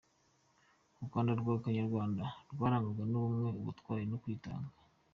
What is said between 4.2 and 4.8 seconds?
kwitanga.